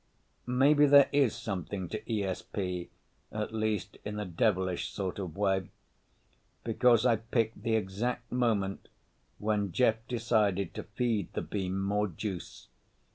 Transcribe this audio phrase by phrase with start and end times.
[0.47, 7.61] Maybe there is something to ESP—at least in a devilish sort of way—because I picked
[7.61, 8.87] the exact moment
[9.37, 12.67] when Jeff decided to feed the beam more juice.